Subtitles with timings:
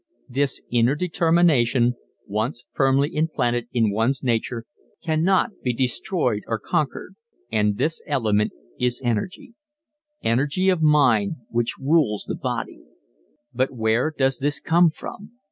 [0.27, 1.93] This inner determination,
[2.25, 4.65] once firmly implanted in one's nature,
[5.03, 7.13] cannot be destroyed or conquered.
[7.51, 9.53] And this element is energy
[10.23, 12.81] energy of mind, which rules the body.
[13.53, 15.33] But where does this come from?